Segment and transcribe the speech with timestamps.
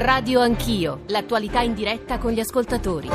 [0.00, 3.10] Radio Anch'io, l'attualità in diretta con gli ascoltatori.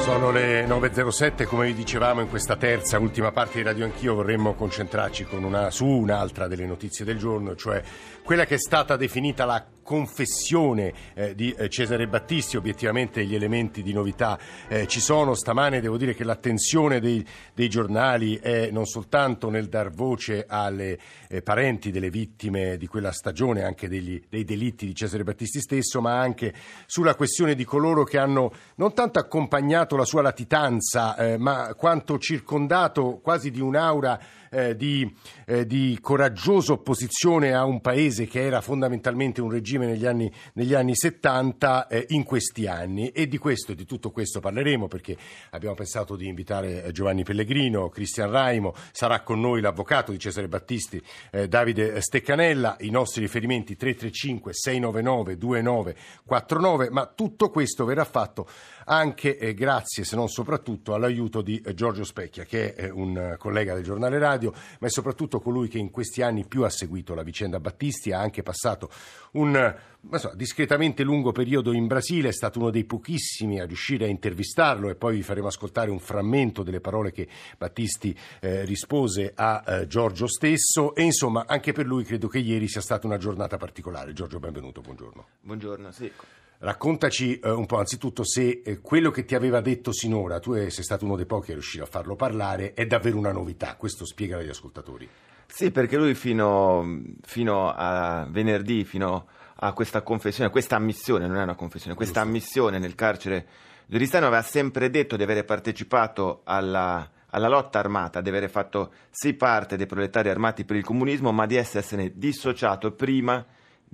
[0.00, 4.54] Sono le 9.07, come vi dicevamo in questa terza, ultima parte di Radio Anch'io vorremmo
[4.54, 7.80] concentrarci una, su un'altra delle notizie del giorno, cioè
[8.24, 13.82] quella che è stata definita la confessione eh, di eh, Cesare Battisti, obiettivamente gli elementi
[13.82, 14.36] di novità
[14.66, 19.68] eh, ci sono, stamane devo dire che l'attenzione dei, dei giornali è non soltanto nel
[19.68, 24.94] dar voce alle eh, parenti delle vittime di quella stagione, anche degli, dei delitti di
[24.94, 26.52] Cesare Battisti stesso, ma anche
[26.86, 32.18] sulla questione di coloro che hanno non tanto accompagnato la sua latitanza, eh, ma quanto
[32.18, 34.18] circondato quasi di un'aura
[34.54, 35.12] eh, di,
[35.46, 40.74] eh, di, coraggiosa opposizione a un paese che era fondamentalmente un regime negli anni, negli
[40.74, 43.08] anni 70 eh, in questi anni.
[43.08, 45.16] E di questo e di tutto questo parleremo perché
[45.50, 50.48] abbiamo pensato di invitare eh, Giovanni Pellegrino, Cristian Raimo, sarà con noi l'avvocato di Cesare
[50.48, 58.46] Battisti, eh, Davide Steccanella, i nostri riferimenti 335 699 2949, ma tutto questo verrà fatto
[58.86, 63.82] anche eh, grazie, se non soprattutto, all'aiuto di Giorgio Specchia, che è un collega del
[63.82, 64.43] giornale radio,
[64.80, 68.20] ma è soprattutto colui che in questi anni più ha seguito la vicenda Battisti, ha
[68.20, 68.90] anche passato
[69.32, 69.74] un
[70.12, 74.90] so, discretamente lungo periodo in Brasile, è stato uno dei pochissimi a riuscire a intervistarlo
[74.90, 79.86] e poi vi faremo ascoltare un frammento delle parole che Battisti eh, rispose a eh,
[79.86, 84.12] Giorgio stesso e insomma anche per lui credo che ieri sia stata una giornata particolare.
[84.12, 85.26] Giorgio, benvenuto, buongiorno.
[85.40, 86.10] Buongiorno, sì.
[86.58, 90.70] Raccontaci eh, un po' anzitutto se eh, quello che ti aveva detto sinora, tu sei
[90.70, 94.38] stato uno dei pochi a riuscire a farlo parlare, è davvero una novità, questo spiega
[94.38, 95.08] agli ascoltatori.
[95.46, 101.42] Sì, perché lui fino, fino a venerdì, fino a questa confessione, questa ammissione, non è
[101.42, 102.28] una confessione, questa Giusto.
[102.28, 103.46] ammissione nel carcere
[103.86, 108.92] di Oristano aveva sempre detto di aver partecipato alla, alla lotta armata, di aver fatto
[109.10, 113.44] sì parte dei proletari armati per il comunismo, ma di essersene dissociato prima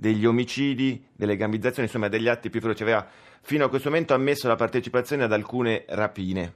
[0.01, 2.81] degli omicidi, delle gambizzazioni, insomma degli atti più feroci.
[2.81, 3.07] Aveva
[3.41, 6.53] fino a questo momento ammesso la partecipazione ad alcune rapine,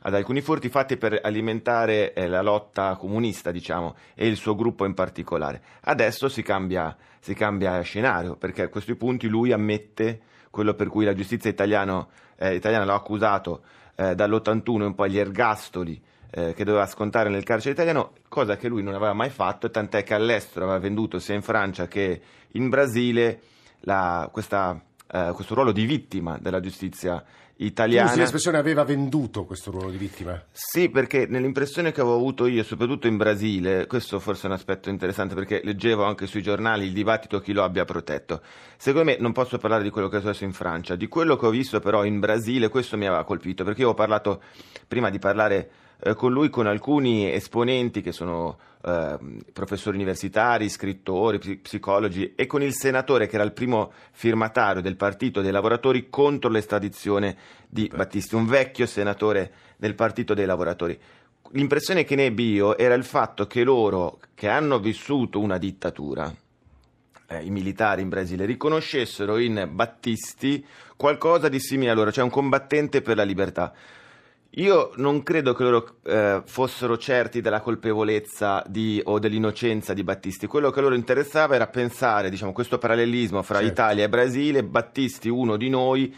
[0.00, 4.84] ad alcuni furti fatti per alimentare eh, la lotta comunista, diciamo, e il suo gruppo
[4.84, 5.62] in particolare.
[5.84, 10.20] Adesso si cambia, si cambia scenario, perché a questi punti lui ammette
[10.50, 13.62] quello per cui la giustizia italiano, eh, italiana l'ha accusato
[13.94, 15.98] eh, dall'81 un po' gli ergastoli
[16.36, 20.02] eh, che doveva scontare nel carcere italiano, cosa che lui non aveva mai fatto, tant'è
[20.02, 22.20] che all'estero aveva venduto sia in Francia che
[22.52, 23.40] in Brasile
[23.80, 24.78] la, questa,
[25.10, 27.24] eh, questo ruolo di vittima della giustizia
[27.56, 28.10] italiana.
[28.10, 30.38] Usi l'espressione aveva venduto questo ruolo di vittima?
[30.52, 34.90] Sì, perché nell'impressione che avevo avuto io, soprattutto in Brasile, questo forse è un aspetto
[34.90, 38.42] interessante perché leggevo anche sui giornali il dibattito chi lo abbia protetto.
[38.76, 41.46] Secondo me non posso parlare di quello che è successo in Francia, di quello che
[41.46, 44.42] ho visto però in Brasile questo mi aveva colpito perché io ho parlato
[44.86, 45.70] prima di parlare
[46.00, 49.18] eh, con lui con alcuni esponenti che sono eh,
[49.52, 55.40] professori universitari, scrittori, psicologi e con il senatore che era il primo firmatario del Partito
[55.40, 57.36] dei Lavoratori contro l'estradizione
[57.68, 60.98] di Battisti, un vecchio senatore del Partito dei Lavoratori.
[61.50, 66.32] L'impressione che ne ebbi io era il fatto che loro che hanno vissuto una dittatura,
[67.28, 70.64] eh, i militari in Brasile riconoscessero in Battisti
[70.96, 73.72] qualcosa di simile a loro, cioè un combattente per la libertà.
[74.58, 80.46] Io non credo che loro eh, fossero certi della colpevolezza di, o dell'innocenza di Battisti.
[80.46, 83.72] Quello che loro interessava era pensare, diciamo, questo parallelismo fra certo.
[83.72, 86.14] Italia e Brasile, Battisti uno di noi,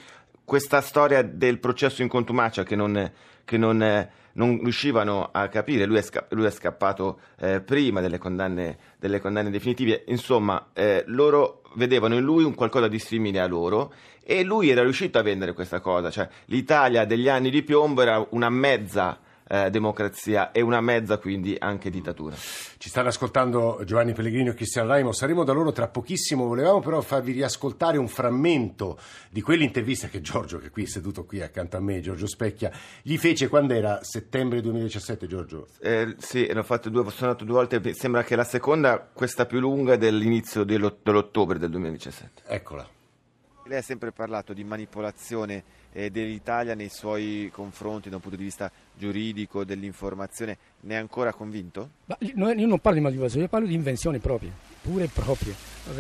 [0.49, 3.13] questa storia del processo in contumacia che non,
[3.45, 5.85] che non, non riuscivano a capire.
[5.85, 10.05] Lui è, sca- lui è scappato eh, prima delle condanne, delle condanne, definitive.
[10.07, 13.93] Insomma, eh, loro vedevano in lui un qualcosa di simile a loro
[14.25, 18.27] e lui era riuscito a vendere questa cosa, cioè l'Italia degli anni di piombo era
[18.31, 22.37] una mezza eh, democrazia e una mezza quindi anche dittatura.
[22.37, 27.01] Ci stanno ascoltando Giovanni Pellegrino e Cristian Raimo, saremo da loro tra pochissimo, volevamo però
[27.01, 28.99] farvi riascoltare un frammento
[29.31, 32.71] di quell'intervista che Giorgio, che è qui seduto qui accanto a me, Giorgio Specchia,
[33.03, 35.67] gli fece quando era settembre 2017 Giorgio?
[35.81, 39.59] Eh, sì, l'ho fatto due, sono andato due volte, sembra che la seconda, questa più
[39.61, 42.43] lunga, dell'inizio dell'ottobre del 2017.
[42.47, 42.98] Eccola.
[43.69, 45.62] Lei ha sempre parlato di manipolazione
[45.93, 50.56] eh, dell'Italia nei suoi confronti da un punto di vista giuridico, dell'informazione.
[50.81, 51.91] Ne è ancora convinto?
[52.06, 54.50] Ma io non parlo di manipolazione, io parlo di invenzioni proprie,
[54.81, 55.55] pure e proprie.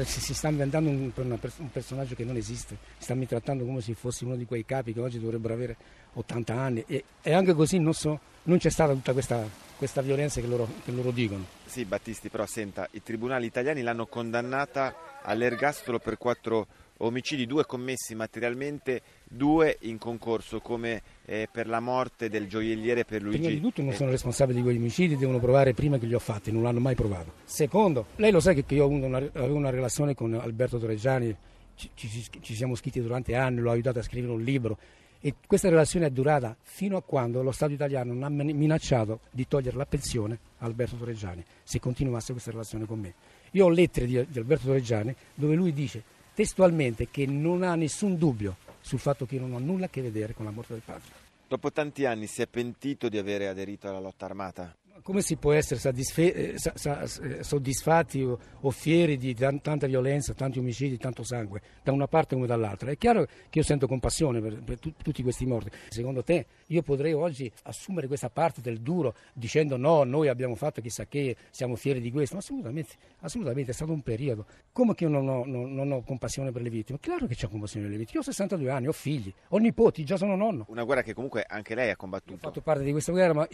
[0.04, 3.92] Si, si sta inventando un, un, personaggio che non esiste, si sta trattando come se
[3.92, 5.76] fosse uno di quei capi che oggi dovrebbero avere
[6.14, 10.40] 80 anni e, e anche così non, so, non, c'è stata tutta questa, questa violenza
[10.40, 11.44] che loro, che loro dicono.
[11.66, 16.66] Sì, Battisti, però senta, i tribunali italiani l'hanno condannata all'ergastolo per quattro
[16.98, 23.22] omicidi, due commessi materialmente, due in concorso come eh, per la morte del gioielliere per
[23.22, 23.38] Luigi.
[23.38, 26.18] Prima di tutto non sono responsabili di quegli omicidi, devono provare prima che li ho
[26.18, 27.32] fatti, non l'hanno mai provato.
[27.44, 31.36] Secondo, lei lo sa che io una, avevo una relazione con Alberto Torreggiani
[31.74, 34.78] ci, ci, ci siamo scritti durante anni, l'ho aiutato a scrivere un libro
[35.20, 39.46] e questa relazione è durata fino a quando lo Stato italiano non ha minacciato di
[39.48, 43.14] togliere la pensione a Alberto Torreggiani se continuasse questa relazione con me.
[43.52, 46.02] Io ho lettere di, di Alberto Torreggiani dove lui dice
[46.38, 50.34] testualmente che non ha nessun dubbio sul fatto che non ha nulla a che vedere
[50.34, 51.10] con la morte del padre.
[51.48, 54.72] Dopo tanti anni si è pentito di avere aderito alla lotta armata?
[55.02, 55.80] Come si può essere
[56.16, 62.34] eh, eh, soddisfatti o, fieri di tanta violenza, tanti omicidi, tanto sangue, da una parte
[62.34, 62.90] come dall'altra?
[62.90, 65.70] È chiaro che io sento compassione per, per tutti questi morti.
[65.88, 70.80] Secondo te io potrei oggi assumere questa parte del duro dicendo no, noi abbiamo fatto
[70.80, 72.36] chissà che, siamo fieri di questo?
[72.36, 74.46] Assolutamente, assolutamente è stato un periodo.
[74.72, 76.98] Come che io non ho, non, non ho compassione per le vittime?
[77.00, 78.20] Chiaro che c'è compassione per le vittime.
[78.20, 80.66] Io ho 62 anni, ho figli, ho nipoti, già sono nonno.
[80.68, 82.34] Una guerra che comunque anche lei ha combattuto.
[82.34, 83.48] Ho fatto parte di questa guerra, ma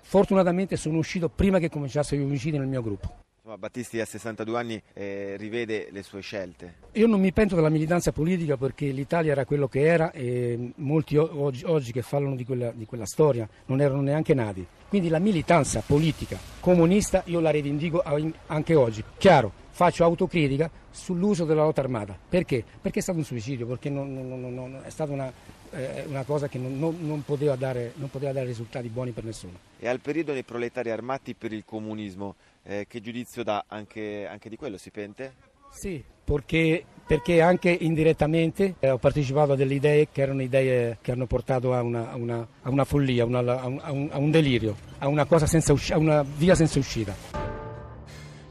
[0.00, 3.27] fortunatamente sono sono uscito prima che cominciassero gli omicidi nel mio gruppo.
[3.56, 6.74] Battisti a 62 anni eh, rivede le sue scelte.
[6.92, 11.16] Io non mi pento della militanza politica perché l'Italia era quello che era e molti
[11.16, 14.66] oggi, oggi che parlano di quella, di quella, storia non erano neanche nati.
[14.88, 18.02] Quindi la militanza politica comunista io la rivendico
[18.46, 19.02] anche oggi.
[19.16, 22.18] Chiaro, faccio autocritica sull'uso della lotta armata.
[22.28, 22.64] Perché?
[22.80, 25.32] Perché è stato un suicidio, perché non, non, non, è stata una,
[25.70, 29.56] eh, una cosa che non poteva, dare, non, poteva dare, risultati buoni per nessuno.
[29.78, 32.34] E al periodo dei proletari armati per il comunismo,
[32.68, 34.76] eh, che giudizio dà anche, anche, di quello?
[34.76, 35.32] Si pente?
[35.70, 41.12] Sì, perché, perché anche indirettamente eh, ho partecipato a delle idee che erano idee che
[41.12, 44.76] hanno portato a una, a una, a una follia, una, a, un, a, un, delirio,
[44.98, 47.47] a una, senza, a una via senza uscita.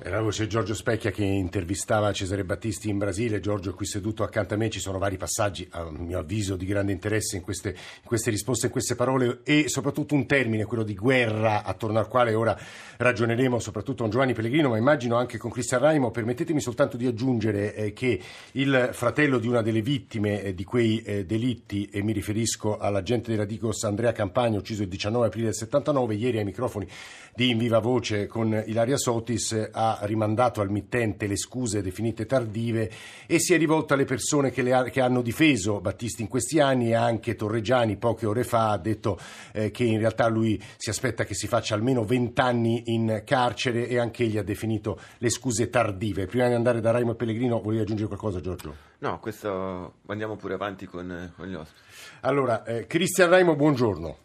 [0.07, 3.42] Era la voce Giorgio Specchia che intervistava Cesare Battisti in Brasile.
[3.42, 4.69] Giorgio qui seduto accanto a me.
[4.69, 8.68] Ci sono vari passaggi, a mio avviso, di grande interesse in queste, in queste risposte,
[8.68, 12.57] in queste parole e soprattutto un termine, quello di guerra, attorno al quale ora
[12.95, 16.09] ragioneremo soprattutto con Giovanni Pellegrino, ma immagino anche con Cristian Raimo.
[16.09, 18.18] Permettetemi soltanto di aggiungere eh, che
[18.54, 23.30] il fratello di una delle vittime eh, di quei eh, delitti, e mi riferisco all'agente
[23.30, 26.88] della Digos Andrea Campagno, ucciso il 19 aprile del 79, ieri ai microfoni
[27.36, 32.90] di In Viva Voce con Ilaria Sotis, ha rimandato al mittente le scuse definite tardive
[33.26, 36.90] e si è rivolto alle persone che, ha, che hanno difeso Battisti in questi anni
[36.90, 39.18] e anche Torreggiani poche ore fa ha detto
[39.54, 43.98] eh, che in realtà lui si aspetta che si faccia almeno vent'anni in carcere e
[43.98, 46.26] anche egli ha definito le scuse tardive.
[46.26, 48.74] Prima di andare da Raimo Pellegrino volevi aggiungere qualcosa Giorgio?
[49.00, 51.82] No, questo andiamo pure avanti con, con gli ospiti.
[52.22, 54.18] Allora, eh, Cristian Raimo, buongiorno.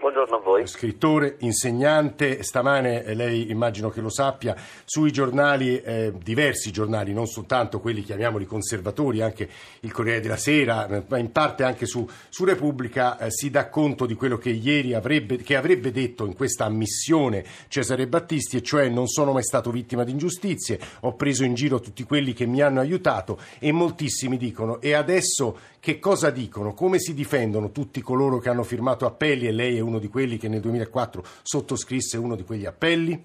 [0.00, 0.47] Buongiorno a voi.
[0.66, 7.26] Scrittore, insegnante, stamane eh, lei immagino che lo sappia, sui giornali, eh, diversi giornali, non
[7.26, 9.48] soltanto quelli chiamiamoli conservatori, anche
[9.80, 13.68] il Corriere della Sera, eh, ma in parte anche su, su Repubblica, eh, si dà
[13.68, 18.62] conto di quello che ieri avrebbe, che avrebbe detto in questa ammissione Cesare Battisti, e
[18.62, 22.46] cioè non sono mai stato vittima di ingiustizie, ho preso in giro tutti quelli che
[22.46, 28.00] mi hanno aiutato e moltissimi dicono e adesso che cosa dicono, come si difendono tutti
[28.00, 32.16] coloro che hanno firmato appelli e lei è uno di quelli che nel 2004 sottoscrisse
[32.16, 33.24] uno di quegli appelli?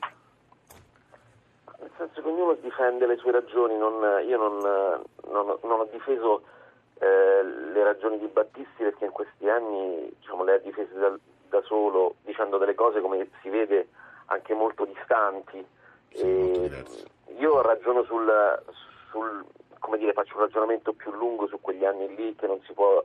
[1.79, 4.57] Nel senso che ognuno difende le sue ragioni, non, io non,
[5.29, 6.43] non, non, ho difeso
[6.99, 7.43] eh,
[7.73, 11.17] le ragioni di Battisti perché in questi anni diciamo, le ha difese da,
[11.49, 13.87] da, solo dicendo delle cose come si vede
[14.25, 15.65] anche molto distanti.
[16.09, 16.71] Sì,
[17.37, 18.31] io ragiono sul,
[19.09, 19.45] sul
[19.79, 23.03] come dire, faccio un ragionamento più lungo su quegli anni lì che non si può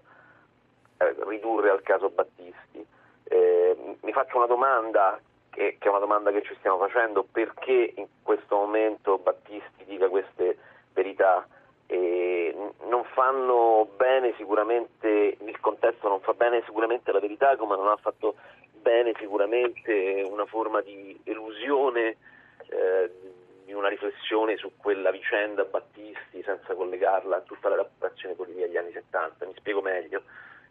[0.98, 2.86] eh, ridurre al caso Battisti.
[3.28, 5.20] Eh, mi faccio una domanda,
[5.50, 10.08] che, che, è una domanda che ci stiamo facendo, perché in questo momento Battisti dica
[10.08, 10.56] queste
[10.92, 11.46] verità?
[11.86, 12.54] Eh,
[12.88, 17.96] non fanno bene sicuramente, il contesto non fa bene sicuramente la verità, come non ha
[17.96, 18.36] fatto
[18.72, 22.16] bene sicuramente una forma di elusione
[22.68, 23.10] eh,
[23.64, 28.78] di una riflessione su quella vicenda Battisti senza collegarla a tutta la rappresentazione politica degli
[28.78, 29.44] anni 70.
[29.44, 30.22] Mi spiego meglio.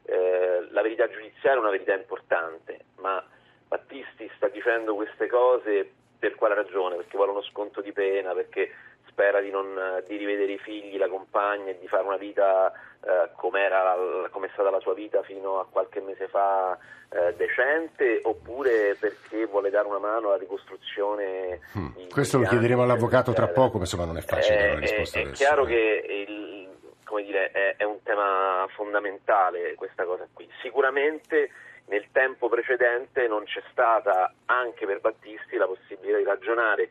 [0.09, 3.23] Eh, la verità giudiziaria è una verità importante, ma
[3.67, 6.95] Battisti sta dicendo queste cose per quale ragione?
[6.95, 8.71] Perché vuole uno sconto di pena, perché
[9.07, 9.67] spera di, non,
[10.07, 13.65] di rivedere i figli, la compagna e di fare una vita eh, come
[14.47, 16.77] è stata la sua vita fino a qualche mese fa
[17.09, 22.09] eh, decente oppure perché vuole dare una mano alla ricostruzione mm.
[22.09, 25.19] questo lo chiederemo all'avvocato tra poco ma insomma non è facile dare una eh, risposta
[25.19, 25.41] è, adesso.
[25.41, 26.66] è chiaro che il,
[27.23, 31.49] dire, è, è un tema fondamentale questa cosa qui sicuramente
[31.87, 36.89] nel tempo precedente non c'è stata anche per Battisti la possibilità di ragionare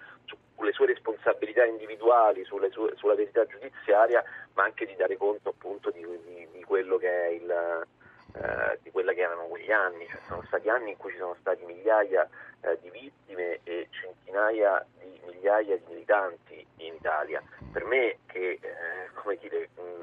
[0.57, 6.01] sulle sue responsabilità individuali, sue, sulla verità giudiziaria, ma anche di dare conto appunto di,
[6.25, 7.87] di, di quello che è il,
[8.35, 10.07] eh, di quella che erano quegli anni.
[10.09, 12.27] Cioè, sono stati anni in cui ci sono stati migliaia
[12.63, 17.43] eh, di vittime e centinaia di migliaia di militanti in Italia.
[17.71, 20.01] Per me che eh, come dire, mh,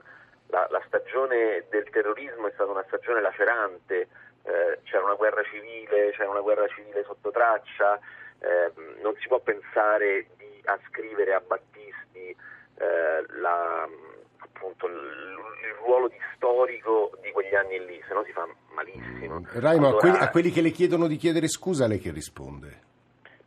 [0.54, 4.08] la, la, stagione del terrorismo è stata una stagione lacerante,
[4.44, 8.00] eh, c'era una guerra civile, c'era una guerra civile sotto traccia,
[8.40, 13.90] eh, non si può pensare di ascrivere a Battisti eh, la,
[14.38, 15.42] appunto, il,
[15.84, 19.40] ruolo di storico di quegli anni lì, se no si fa malissimo.
[19.40, 19.46] Mm.
[19.60, 22.82] Raimo, allora, a, quelli, a quelli che le chiedono di chiedere scusa, lei che risponde?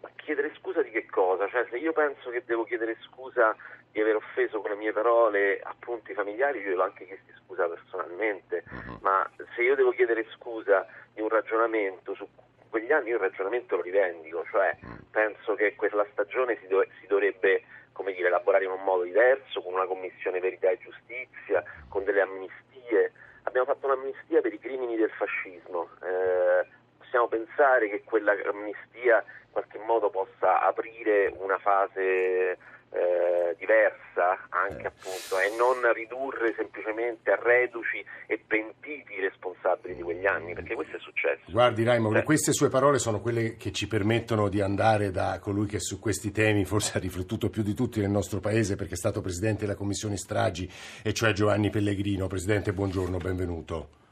[0.01, 1.49] Ma chiedere scusa di che cosa?
[1.49, 3.55] Cioè, se io penso che devo chiedere scusa
[3.97, 5.63] di aver offeso con le mie parole
[6.07, 8.99] i familiari, io l'ho anche chiesto scusa personalmente, uh-huh.
[9.01, 12.29] ma se io devo chiedere scusa di un ragionamento su
[12.69, 15.11] quegli anni, io il ragionamento lo rivendico, cioè uh-huh.
[15.11, 19.63] penso che quella stagione si, do- si dovrebbe come dire, elaborare in un modo diverso,
[19.63, 23.13] con una commissione verità e giustizia, con delle amnistie.
[23.45, 25.89] Abbiamo fatto un'amnistia per i crimini del fascismo.
[26.03, 26.67] Eh,
[26.99, 32.59] possiamo pensare che quella amnistia in qualche modo possa aprire una fase
[32.93, 34.87] eh, diversa anche eh.
[34.87, 40.75] appunto e non ridurre semplicemente a reduci e pentiti i responsabili di quegli anni perché
[40.75, 42.23] questo è successo guardi Raimo eh.
[42.23, 46.33] queste sue parole sono quelle che ci permettono di andare da colui che su questi
[46.33, 49.77] temi forse ha riflettuto più di tutti nel nostro paese perché è stato presidente della
[49.77, 50.71] commissione stragi
[51.03, 54.05] e cioè Giovanni Pellegrino presidente buongiorno benvenuto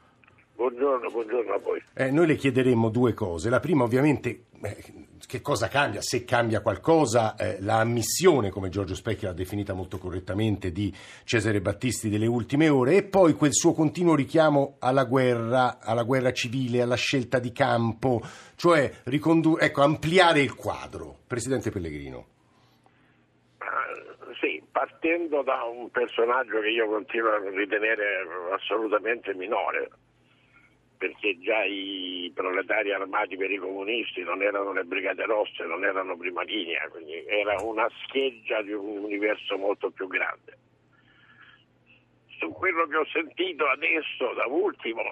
[0.55, 1.83] Buongiorno, buongiorno a voi.
[1.93, 3.49] Eh, noi le chiederemmo due cose.
[3.49, 4.77] La prima, ovviamente, eh,
[5.27, 9.97] che cosa cambia, se cambia qualcosa, eh, la ammissione, come Giorgio Specchia l'ha definita molto
[9.97, 10.93] correttamente, di
[11.25, 16.31] Cesare Battisti delle ultime ore, e poi quel suo continuo richiamo alla guerra, alla guerra
[16.31, 18.21] civile, alla scelta di campo,
[18.55, 21.17] cioè ricondu- ecco, ampliare il quadro.
[21.27, 22.27] Presidente Pellegrino.
[24.39, 29.89] Sì, partendo da un personaggio che io continuo a ritenere assolutamente minore,
[30.97, 36.17] perché già i proletari armati per i comunisti non erano le brigate rosse, non erano
[36.17, 40.57] prima linea, quindi era una scheggia di un universo molto più grande.
[42.39, 45.03] Su quello che ho sentito adesso, da ultimo,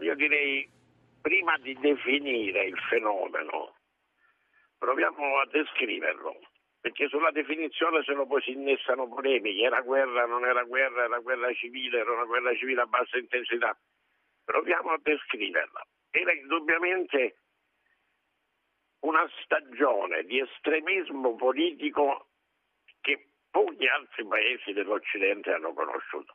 [0.00, 0.68] io direi,
[1.20, 3.74] prima di definire il fenomeno,
[4.78, 6.38] proviamo a descriverlo,
[6.80, 11.18] perché sulla definizione se no poi si innessano polemiche, era guerra, non era guerra, era
[11.18, 13.76] guerra civile, era una guerra civile a bassa intensità
[14.48, 15.86] proviamo a descriverla.
[16.08, 17.36] Era indubbiamente
[19.00, 22.30] una stagione di estremismo politico
[23.02, 26.34] che pochi altri paesi dell'Occidente hanno conosciuto.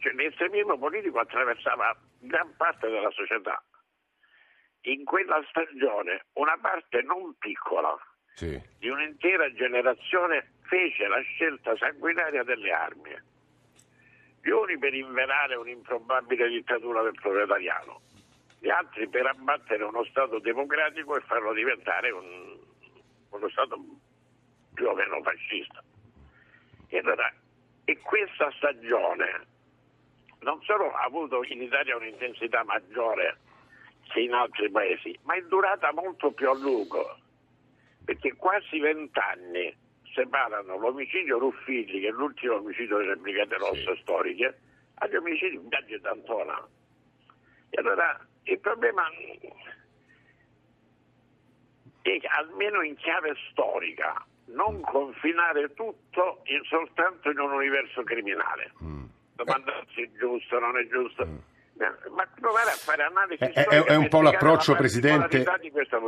[0.00, 3.62] Cioè, l'estremismo politico attraversava gran parte della società.
[4.86, 7.96] In quella stagione una parte non piccola
[8.34, 8.60] sì.
[8.80, 13.30] di un'intera generazione fece la scelta sanguinaria delle armi
[14.42, 18.00] gli uni per inverare un'improbabile dittatura del proletariano,
[18.58, 22.58] gli altri per abbattere uno Stato democratico e farlo diventare un,
[23.30, 23.78] uno Stato
[24.74, 25.82] più o meno fascista.
[26.88, 27.32] E, allora,
[27.84, 29.46] e questa stagione
[30.40, 33.38] non solo ha avuto in Italia un'intensità maggiore
[34.08, 37.16] che in altri paesi, ma è durata molto più a lungo,
[38.04, 39.74] perché quasi vent'anni
[40.14, 44.00] separano l'omicidio Ruffilli, che è l'ultimo omicidio delle Brigate Rosse sì.
[44.02, 44.58] storiche,
[44.94, 46.68] agli omicidi Biaggi e D'Antona.
[47.70, 49.08] E allora il problema
[52.02, 58.72] è che almeno in chiave storica non confinare tutto in, soltanto in un universo criminale.
[58.82, 59.04] Mm.
[59.34, 61.50] Domandarsi è giusto, non è giusto.
[61.82, 65.44] Mm ma provare a fare analisi è, è, è un po' l'approccio, Presidente,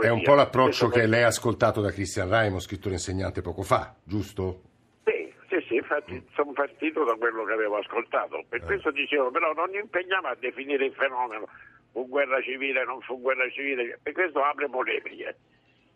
[0.03, 3.95] è un po' l'approccio che lei ha ascoltato da Cristian Raimo, scritto l'insegnante poco fa,
[4.05, 4.61] giusto?
[5.05, 6.35] Sì, sì, sì infatti mm.
[6.35, 8.45] sono partito da quello che avevo ascoltato.
[8.49, 8.65] Per eh.
[8.65, 11.49] questo dicevo, però non impegniamo a definire il fenomeno,
[11.93, 15.37] fu guerra civile, non fu guerra civile, e questo apre polemiche.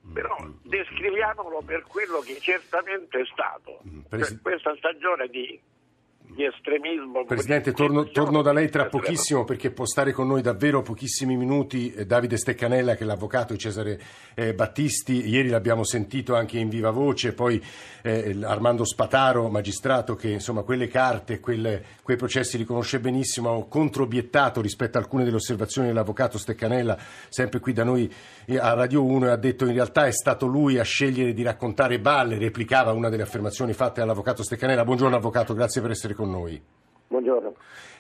[0.06, 3.80] Mm, però mm, descriviamolo per quello che certamente è stato.
[4.08, 4.40] Presi...
[4.40, 5.60] questa stagione di
[6.38, 7.24] di estremismo.
[7.24, 11.92] Presidente, torno, torno, da lei tra pochissimo perché può stare con noi davvero pochissimi minuti
[11.92, 14.00] eh, Davide Steccanella che è l'avvocato di Cesare
[14.36, 17.60] eh, Battisti, ieri l'abbiamo sentito anche in viva voce, poi
[18.02, 23.66] eh, Armando Spataro, magistrato che insomma quelle carte, quelle, quei processi li conosce benissimo, ha
[23.66, 26.96] controbiettato rispetto a alcune delle osservazioni dell'avvocato Steccanella,
[27.28, 28.08] sempre qui da noi
[28.44, 31.42] eh, a Radio 1 e ha detto in realtà è stato lui a scegliere di
[31.42, 34.84] raccontare balle, replicava una delle affermazioni fatte dall'avvocato Steccanella.
[34.84, 36.27] Buongiorno avvocato, grazie per essere con noi.
[37.08, 37.54] Buongiorno.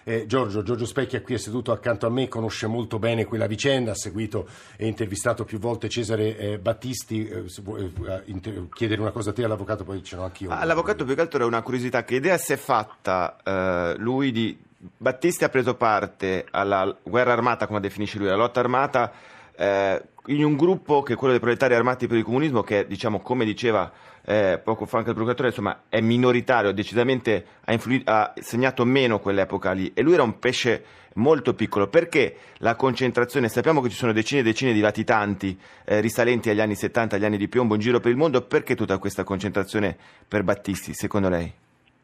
[0.04, 3.90] Eh, Giorgio, Giorgio Specchia qui è seduto accanto a me, conosce molto bene quella vicenda,
[3.90, 7.28] ha seguito e intervistato più volte Cesare eh, Battisti.
[7.28, 10.50] Eh, eh inter- chiedere una cosa a te all'avvocato, poi ce l'ho anch'io.
[10.50, 14.30] Ah, l'avvocato più che altro è una curiosità, che idea si è fatta eh, lui
[14.32, 14.58] di...
[14.96, 19.12] Battisti ha preso parte alla guerra armata, come definisce lui, la lotta armata,
[19.56, 23.20] eh, in un gruppo che è quello dei proletari armati per il comunismo, che diciamo,
[23.20, 23.90] come diceva
[24.24, 29.20] eh, poco fa anche il procuratore, insomma, è minoritario, decisamente ha, influ- ha segnato meno
[29.20, 29.90] quell'epoca lì.
[29.94, 31.88] E lui era un pesce molto piccolo.
[31.88, 33.48] Perché la concentrazione?
[33.48, 37.24] Sappiamo che ci sono decine e decine di latitanti eh, risalenti agli anni 70, agli
[37.24, 38.42] anni di piombo in giro per il mondo.
[38.42, 41.50] Perché tutta questa concentrazione per Battisti, secondo lei?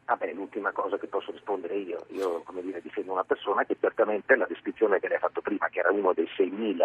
[0.07, 3.77] Ah beh, l'ultima cosa che posso rispondere io, io come dire, difendo una persona che
[3.81, 6.77] certamente la descrizione che lei ha fatto prima, che era uno dei 6.000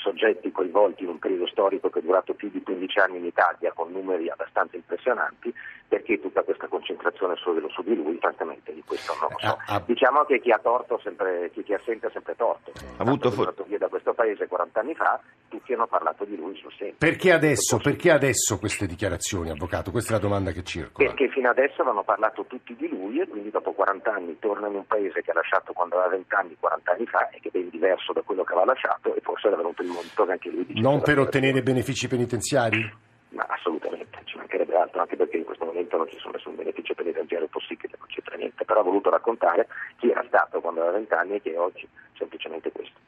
[0.00, 3.72] soggetti coinvolti in un periodo storico che è durato più di 15 anni in Italia
[3.72, 5.52] con numeri abbastanza impressionanti,
[5.86, 9.58] perché tutta questa concentrazione solo su di lui, francamente di questo non lo so.
[9.66, 9.82] Ah, ah.
[9.84, 12.72] Diciamo che chi ha torto sempre, chi, chi ha sempre ha sempre torto.
[12.96, 16.56] Ha avuto andato via da questo paese 40 anni fa, tutti hanno parlato di lui
[16.56, 16.96] sul sempre.
[16.98, 19.90] Perché adesso, perché adesso queste dichiarazioni, avvocato?
[19.90, 21.08] Questa è la domanda che circola.
[21.08, 24.76] Perché fino adesso avevano parlato tutti di lui e quindi dopo 40 anni torna in
[24.76, 27.50] un paese che ha lasciato quando aveva 20 anni, 40 anni fa e che è
[27.50, 30.50] ben diverso da quello che aveva lasciato e forse era venuto il momento che anche
[30.50, 33.08] lui dicesse Non per ottenere benefici penitenziari?
[33.30, 36.94] Ma assolutamente, ci mancherebbe altro, anche perché in questo momento non ci sono nessun beneficio
[36.94, 39.68] penitenziario possibile, non c'entra niente, però ha voluto raccontare
[39.98, 42.98] chi era stato quando aveva 20 anni e chi è oggi, semplicemente questo.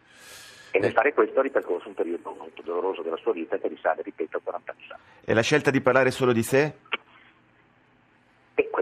[0.70, 4.00] E nel fare questo ha ripercorso un periodo molto doloroso della sua vita che risale,
[4.02, 4.98] ripeto, a 40 anni fa.
[5.24, 6.74] E la scelta di parlare solo di sé?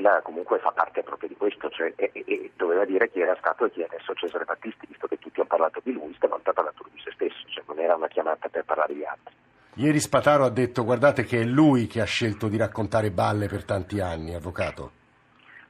[0.00, 3.36] Quella comunque fa parte proprio di questo, cioè, e, e- e doveva dire chi era
[3.38, 6.50] stato e chi è adesso Cesare Battisti, visto che tutti hanno parlato di lui, stavolta
[6.50, 9.34] ha parlato di se stesso, cioè non era una chiamata per parlare di altri.
[9.74, 13.66] Ieri Spataro ha detto, guardate che è lui che ha scelto di raccontare balle per
[13.66, 14.92] tanti anni, avvocato.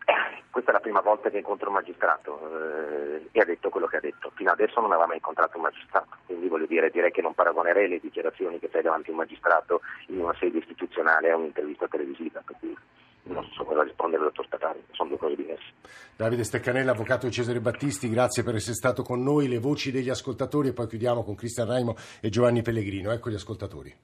[0.04, 3.88] Eh, Questa è la prima volta che incontro un magistrato eh, e ha detto quello
[3.88, 4.30] che ha detto.
[4.37, 7.88] Fino adesso non aveva mai incontrato un magistrato, quindi voglio dire, direi che non paragonerei
[7.88, 12.40] le dichiarazioni che fai davanti a un magistrato in una sede istituzionale a un'intervista televisiva,
[12.46, 12.76] per cui
[13.24, 15.72] non so cosa rispondere al dottor Statari, sono due cose diverse.
[16.16, 19.48] Davide Steccanella, avvocato di Cesare Battisti, grazie per essere stato con noi.
[19.48, 23.10] Le voci degli ascoltatori e poi chiudiamo con Cristian Raimo e Giovanni Pellegrino.
[23.10, 23.94] Ecco gli ascoltatori.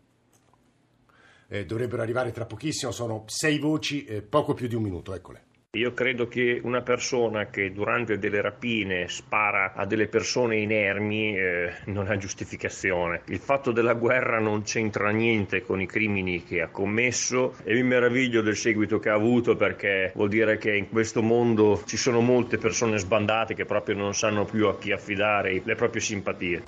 [1.48, 5.44] Eh, dovrebbero arrivare tra pochissimo, sono sei voci, eh, poco più di un minuto, eccole.
[5.76, 11.72] Io credo che una persona che durante delle rapine spara a delle persone inermi eh,
[11.86, 13.20] non ha giustificazione.
[13.26, 17.82] Il fatto della guerra non c'entra niente con i crimini che ha commesso e mi
[17.82, 22.20] meraviglio del seguito che ha avuto perché vuol dire che in questo mondo ci sono
[22.22, 26.62] molte persone sbandate che proprio non sanno più a chi affidare le proprie simpatie.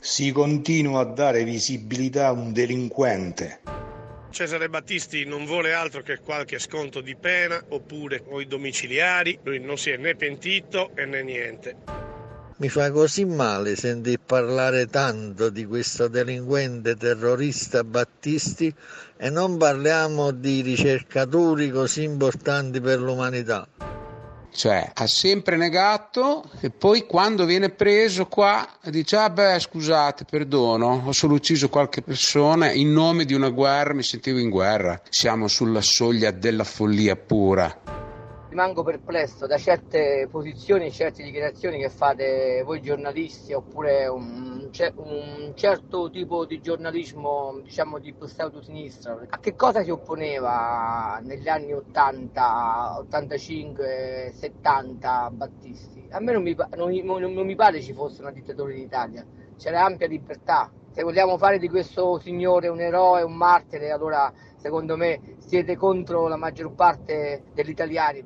[0.00, 3.83] si continua a dare visibilità a un delinquente.
[4.34, 9.60] Cesare Battisti non vuole altro che qualche sconto di pena oppure o i domiciliari, lui
[9.60, 11.76] non si è né pentito né niente.
[12.56, 18.74] Mi fa così male sentir parlare tanto di questo delinquente terrorista Battisti
[19.16, 23.68] e non parliamo di ricercatori così importanti per l'umanità.
[24.56, 31.02] Cioè, ha sempre negato e poi quando viene preso qua dice, ah beh, scusate, perdono,
[31.04, 35.00] ho solo ucciso qualche persona in nome di una guerra, mi sentivo in guerra.
[35.10, 37.93] Siamo sulla soglia della follia pura.
[38.54, 45.52] Rimango perplesso da certe posizioni e certe dichiarazioni che fate voi giornalisti oppure un, un
[45.56, 49.18] certo tipo di giornalismo diciamo di pseudo-sinistra.
[49.28, 56.06] A che cosa si opponeva negli anni 80, 85, 70 Battisti?
[56.12, 59.84] A me non mi- non- non mi pare ci fosse una dittatura in Italia, c'era
[59.84, 60.70] ampia libertà.
[60.94, 66.28] Se vogliamo fare di questo signore un eroe, un martire, allora secondo me siete contro
[66.28, 68.22] la maggior parte degli italiani.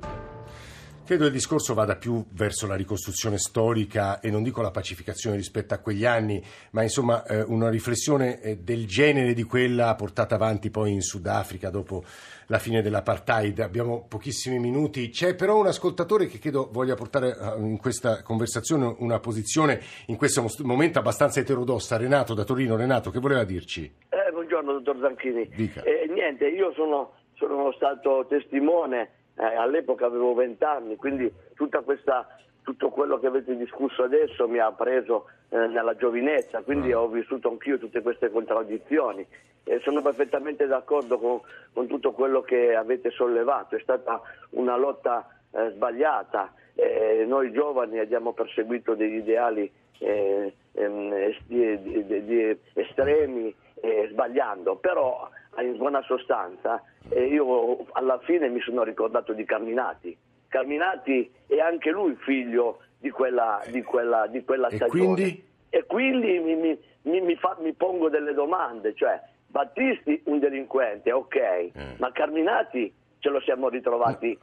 [1.09, 5.73] Credo il discorso vada più verso la ricostruzione storica e non dico la pacificazione rispetto
[5.73, 6.39] a quegli anni,
[6.73, 11.71] ma insomma eh, una riflessione eh, del genere di quella portata avanti poi in Sudafrica
[11.71, 12.03] dopo
[12.45, 13.57] la fine dell'apartheid.
[13.57, 18.93] Abbiamo pochissimi minuti, c'è però un ascoltatore che credo voglia portare eh, in questa conversazione
[18.99, 21.97] una posizione in questo momento abbastanza eterodossa.
[21.97, 23.91] Renato da Torino, Renato, che voleva dirci?
[24.09, 25.49] Eh, buongiorno dottor Zanchini.
[25.55, 25.81] Dica.
[25.81, 32.27] Eh, niente, io sono, sono stato testimone, eh, all'epoca avevo 20 anni, quindi tutta questa,
[32.61, 37.49] tutto quello che avete discusso adesso mi ha preso eh, nella giovinezza, quindi ho vissuto
[37.49, 39.25] anch'io tutte queste contraddizioni.
[39.63, 41.39] E sono perfettamente d'accordo con,
[41.73, 44.21] con tutto quello che avete sollevato, è stata
[44.51, 46.53] una lotta eh, sbagliata.
[46.73, 54.75] Eh, noi giovani abbiamo perseguito degli ideali eh, ehm, di- di- di estremi eh, sbagliando,
[54.77, 60.15] però in buona sostanza eh, io alla fine mi sono ricordato di Carminati.
[60.47, 65.13] Carminati è anche lui figlio di quella, di quella, di quella E stagione.
[65.13, 65.43] quindi?
[65.69, 71.11] E quindi mi, mi- mi- mi fa- mi pongo delle domande, cioè Battisti un delinquente,
[71.11, 74.37] ok, ma Carminati ce lo siamo ritrovati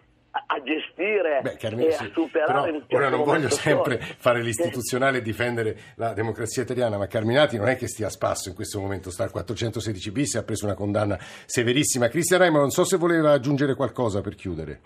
[0.46, 4.40] a gestire Beh, e sì, a superare però in questo ora non voglio sempre fare
[4.42, 8.54] l'istituzionale e difendere la democrazia italiana, ma Carminati non è che stia a spasso in
[8.54, 12.08] questo momento, sta al 416 bis e ha preso una condanna severissima.
[12.08, 14.80] Cristian Raimo, non so se voleva aggiungere qualcosa per chiudere.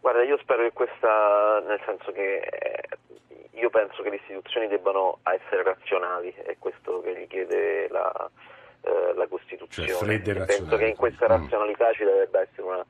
[0.00, 2.82] Guarda, io spero che questa, nel senso che eh,
[3.52, 8.30] io penso che le istituzioni debbano essere razionali, è questo che gli chiede la,
[8.82, 9.88] eh, la Costituzione.
[9.88, 11.28] Cioè, fredde e E penso che in questa Mm.
[11.40, 12.84] razionalità ci dovrebbe essere una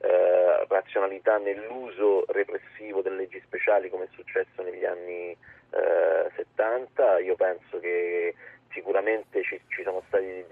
[0.00, 5.36] eh, razionalità nell'uso repressivo delle leggi speciali come è successo negli anni
[5.70, 7.18] eh, 70.
[7.20, 8.34] Io penso che
[8.70, 10.44] sicuramente ci, ci sono stati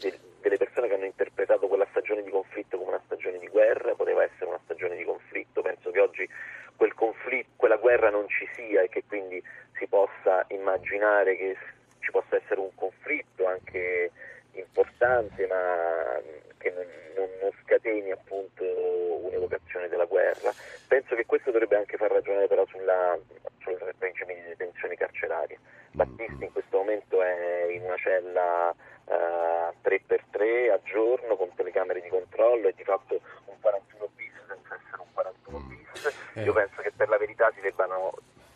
[0.00, 3.94] de- delle persone che hanno interpretato quella stagione di conflitto come una stagione di guerra,
[3.94, 6.28] poteva essere una stagione di conflitto, penso che oggi
[6.76, 6.92] quel
[7.56, 9.42] quella guerra non ci sia e che quindi
[9.78, 11.56] si possa immaginare che
[12.00, 14.10] ci possa essere un conflitto anche
[14.60, 16.20] importante ma
[16.58, 16.86] che non,
[17.16, 20.52] non- non scateni appunto un'evocazione della guerra.
[20.88, 23.18] Penso che questo dovrebbe anche far ragionare però sulla,
[23.60, 25.58] sul regime di detenzione carcerarie.
[25.92, 28.74] Battisti in questo momento è in una cella
[29.06, 34.74] eh, 3x3 a giorno con telecamere di controllo e di fatto un 41 bis senza
[34.74, 36.44] essere un 41 bis.
[36.44, 38.12] Io penso che per la verità si debbano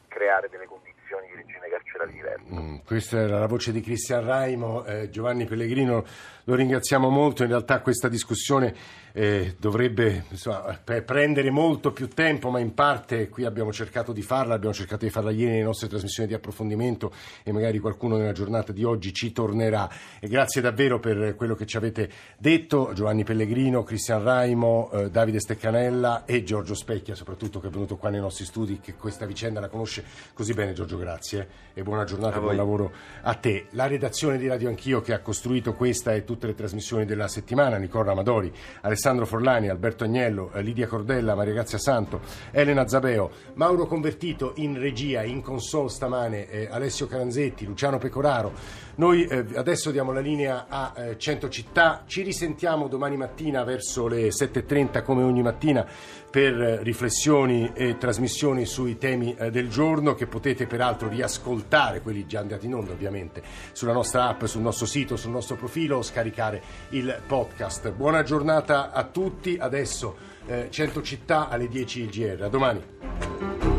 [0.09, 2.55] creare delle condizioni di regime carcerario diverso.
[2.55, 6.05] Mm, Questa era la voce di Cristian Raimo, eh, Giovanni Pellegrino
[6.45, 8.75] lo ringraziamo molto, in realtà questa discussione
[9.13, 14.55] eh, dovrebbe insomma, prendere molto più tempo, ma in parte qui abbiamo cercato di farla,
[14.55, 18.73] abbiamo cercato di farla ieri nelle nostre trasmissioni di approfondimento e magari qualcuno nella giornata
[18.73, 19.91] di oggi ci tornerà.
[20.21, 25.41] E grazie davvero per quello che ci avete detto, Giovanni Pellegrino, Cristian Raimo, eh, Davide
[25.41, 29.61] Steccanella e Giorgio Specchia, soprattutto che è venuto qua nei nostri studi, che questa vicenda
[29.61, 30.73] la conosce così bene.
[30.73, 33.67] Giorgio, grazie e buona giornata, buon lavoro a te.
[33.71, 37.79] La redazione di Radio Anch'io che ha costruito questa e tutte le trasmissioni della settimana,
[37.79, 42.21] Nicola Amadori, Alessandro Forlani, Alberto Agnello, eh, Lidia Cordella, Maria Grazia Santo,
[42.51, 48.87] Elena Zabeo, Mauro Convertito in regia, in console stamane, eh, Alessio Caranzetti, Luciano Pecoraro.
[48.99, 54.09] Noi eh, adesso diamo la linea a eh, 100 città, ci risentiamo domani mattina verso
[54.09, 55.87] le 7.30 come ogni mattina
[56.31, 62.27] per eh, riflessioni e trasmissioni sui temi eh, del giorno che potete peraltro riascoltare, quelli
[62.27, 66.03] già andati in onda ovviamente, sulla nostra app, sul nostro sito, sul nostro profilo o
[66.03, 67.91] scaricare il podcast.
[67.93, 73.78] Buona giornata a tutti, adesso eh, 100 città alle 10 il GR, a domani.